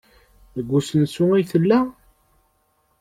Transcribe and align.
Deg 0.55 0.67
usensu 0.77 1.25
ay 1.33 1.43
tella? 1.51 1.79